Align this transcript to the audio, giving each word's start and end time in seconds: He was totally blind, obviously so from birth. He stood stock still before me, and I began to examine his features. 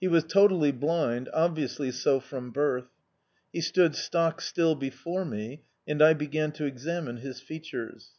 He 0.00 0.08
was 0.08 0.24
totally 0.24 0.72
blind, 0.72 1.28
obviously 1.34 1.90
so 1.90 2.18
from 2.18 2.50
birth. 2.50 2.88
He 3.52 3.60
stood 3.60 3.94
stock 3.94 4.40
still 4.40 4.74
before 4.74 5.26
me, 5.26 5.64
and 5.86 6.00
I 6.00 6.14
began 6.14 6.50
to 6.52 6.64
examine 6.64 7.18
his 7.18 7.42
features. 7.42 8.12